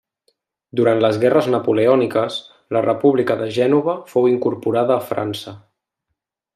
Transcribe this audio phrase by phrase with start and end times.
[0.79, 2.39] Durant les guerres napoleòniques,
[2.77, 5.59] la República de Gènova fou incorporada a França.